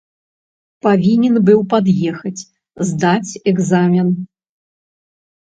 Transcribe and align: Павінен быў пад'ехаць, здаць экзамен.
Павінен 0.85 1.33
быў 1.49 1.59
пад'ехаць, 1.73 2.45
здаць 2.89 3.37
экзамен. 3.53 4.07